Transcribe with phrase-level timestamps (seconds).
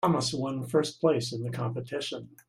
[0.03, 2.29] Thomas one first place in the competition.